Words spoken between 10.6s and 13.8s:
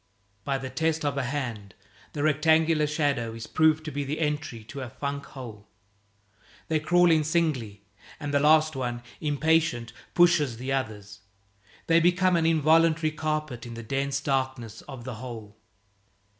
others; they become an involuntary carpet in